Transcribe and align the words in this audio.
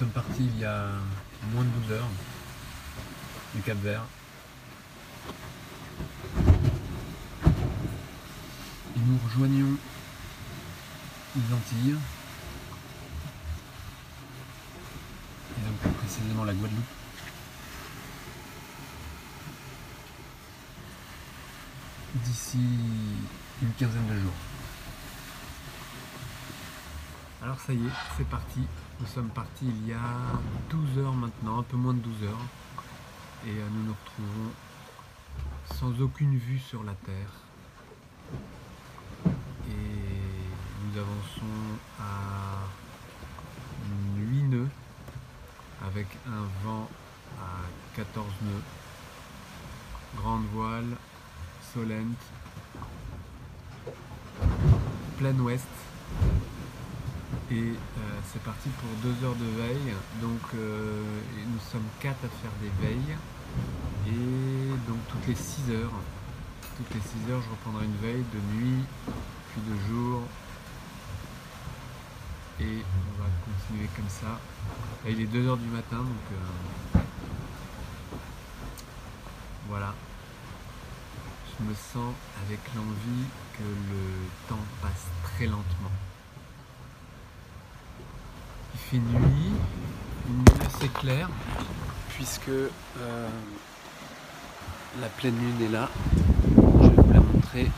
sommes 0.00 0.08
partis 0.12 0.48
il 0.54 0.58
y 0.58 0.64
a 0.64 0.86
moins 1.52 1.62
de 1.62 1.68
12 1.88 1.92
heures 1.92 2.08
du 3.54 3.60
Cap 3.60 3.76
Vert. 3.82 4.02
Et 8.96 9.00
nous 9.06 9.18
rejoignons 9.26 9.76
les 11.36 11.54
Antilles. 11.54 11.98
Et 15.58 15.66
donc 15.66 15.94
précisément 15.98 16.44
la 16.44 16.54
Guadeloupe. 16.54 16.82
D'ici 22.14 22.58
une 23.60 23.72
quinzaine 23.78 24.06
de 24.08 24.18
jours. 24.18 24.59
Alors 27.42 27.58
ça 27.58 27.72
y 27.72 27.78
est, 27.78 27.90
c'est 28.18 28.28
parti. 28.28 28.60
Nous 29.00 29.06
sommes 29.06 29.30
partis 29.30 29.64
il 29.64 29.88
y 29.88 29.94
a 29.94 29.98
12 30.68 30.98
heures 30.98 31.14
maintenant, 31.14 31.60
un 31.60 31.62
peu 31.62 31.78
moins 31.78 31.94
de 31.94 32.00
12 32.00 32.24
heures. 32.24 32.46
Et 33.46 33.50
euh, 33.50 33.68
nous 33.72 33.84
nous 33.84 33.94
retrouvons 34.04 34.50
sans 35.74 36.02
aucune 36.02 36.36
vue 36.36 36.58
sur 36.58 36.84
la 36.84 36.92
Terre. 36.92 37.32
Et 39.70 40.84
nous 40.84 40.98
avançons 40.98 41.78
à 41.98 42.66
8 44.18 44.42
nœuds 44.42 44.68
avec 45.86 46.08
un 46.26 46.42
vent 46.62 46.90
à 47.38 47.96
14 47.96 48.26
nœuds. 48.42 48.62
Grande 50.18 50.44
voile, 50.52 50.96
Solent, 51.72 52.16
plein 55.16 55.38
ouest. 55.38 55.89
Et 57.52 57.54
euh, 57.54 57.74
c'est 58.32 58.42
parti 58.42 58.68
pour 58.68 58.88
deux 59.02 59.26
heures 59.26 59.34
de 59.34 59.44
veille. 59.60 59.92
Donc 60.20 60.40
euh, 60.54 61.02
nous 61.48 61.58
sommes 61.58 61.88
quatre 61.98 62.24
à 62.24 62.28
faire 62.28 62.52
des 62.62 62.70
veilles. 62.80 63.16
Et 64.06 64.88
donc 64.88 64.98
toutes 65.08 65.26
les 65.26 65.34
6 65.34 65.72
heures, 65.72 65.92
toutes 66.76 66.94
les 66.94 67.00
6 67.00 67.32
heures, 67.32 67.42
je 67.42 67.50
reprendrai 67.50 67.86
une 67.86 67.96
veille 67.96 68.24
de 68.32 68.56
nuit, 68.56 68.84
puis 69.50 69.62
de 69.62 69.76
jour. 69.88 70.22
Et 72.60 72.84
on 72.84 73.22
va 73.22 73.28
continuer 73.44 73.88
comme 73.96 74.08
ça. 74.08 74.38
Il 75.08 75.20
est 75.20 75.26
2 75.26 75.48
heures 75.48 75.56
du 75.56 75.68
matin, 75.68 75.96
donc 75.96 76.26
euh, 76.32 77.00
voilà. 79.68 79.92
Je 81.58 81.64
me 81.64 81.74
sens 81.74 82.14
avec 82.46 82.60
l'envie 82.76 83.26
que 83.58 83.64
le 83.64 84.48
temps 84.48 84.64
passe 84.80 85.06
très 85.24 85.46
lentement. 85.46 85.90
Fait 88.90 88.96
nuit, 88.96 89.52
une 90.28 90.38
nuit 90.38 90.66
assez 90.66 90.88
claire, 90.88 91.28
puisque 92.08 92.48
euh, 92.48 93.28
la 95.00 95.06
pleine 95.06 95.36
lune 95.38 95.64
est 95.64 95.70
là. 95.70 95.88
Je 96.56 96.88
vais 96.88 96.96
vous 96.96 97.12
la 97.12 97.20
montrer. 97.20 97.70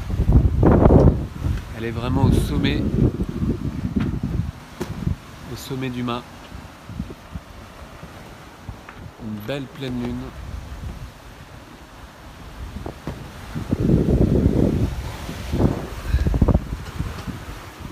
Elle 1.76 1.84
est 1.84 1.90
vraiment 1.90 2.22
au 2.22 2.32
sommet, 2.32 2.82
au 5.52 5.56
sommet 5.56 5.90
du 5.90 6.02
mât. 6.02 6.22
Une 9.22 9.38
belle 9.46 9.64
pleine 9.64 10.02
lune. 10.02 10.22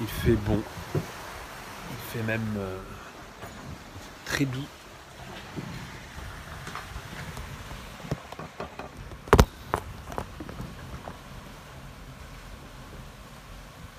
Il 0.01 0.09
fait 0.09 0.37
bon. 0.37 0.63
Il 0.95 2.19
fait 2.19 2.23
même 2.23 2.55
euh, 2.57 2.79
très 4.31 4.45
doux. 4.45 4.67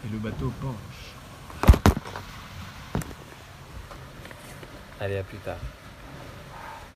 Et 0.06 0.10
le 0.10 0.18
bateau 0.18 0.51
penche. 0.62 0.74
Allez, 5.00 5.18
à 5.18 5.24
plus 5.24 5.38
tard. 5.39 5.57